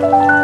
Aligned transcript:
Bye. 0.00 0.39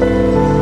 Música 0.00 0.57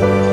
Bye. 0.00 0.27